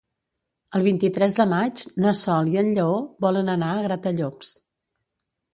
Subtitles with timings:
[0.79, 4.55] El vint-i-tres de maig na Sol i en Lleó volen anar a Gratallops.